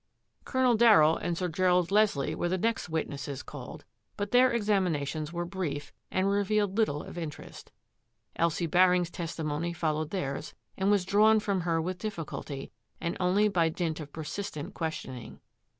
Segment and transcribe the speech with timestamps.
[0.45, 3.85] Colonel Darryll and Sir Gerald Leslie were the next witnesses called,
[4.17, 7.71] but their examinations were brief and revealed little of interest.
[8.35, 13.47] Elsie Bar ing's testimony followed theirs and was drawn from her with difficulty and only
[13.47, 15.39] by dint of persist ent questioning.